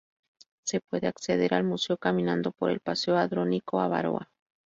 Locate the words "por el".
2.51-2.79